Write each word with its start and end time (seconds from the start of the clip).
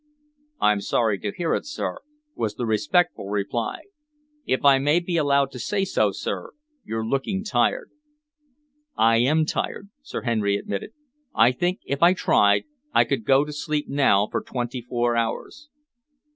"I'm 0.59 0.81
sorry 0.81 1.19
to 1.19 1.31
hear 1.31 1.53
it, 1.53 1.63
sir," 1.67 1.99
was 2.33 2.55
the 2.55 2.65
respectful 2.65 3.29
reply. 3.29 3.81
"If 4.47 4.65
I 4.65 4.79
may 4.79 4.99
be 4.99 5.15
allowed 5.15 5.51
to 5.51 5.59
say 5.59 5.85
so, 5.85 6.09
sir, 6.11 6.53
you're 6.83 7.05
looking 7.05 7.43
tired." 7.43 7.91
"I 8.97 9.17
am 9.17 9.45
tired," 9.45 9.91
Sir 10.01 10.23
Henry 10.23 10.55
admitted. 10.55 10.93
"I 11.35 11.51
think, 11.51 11.81
if 11.85 12.01
I 12.01 12.13
tried, 12.15 12.63
I 12.91 13.03
could 13.03 13.25
go 13.25 13.45
to 13.45 13.53
sleep 13.53 13.89
now 13.89 14.25
for 14.25 14.41
twenty 14.41 14.81
four 14.81 15.15
hours." 15.15 15.69